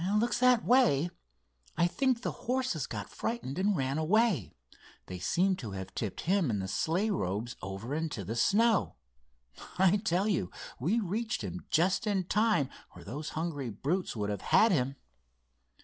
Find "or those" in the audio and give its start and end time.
12.95-13.29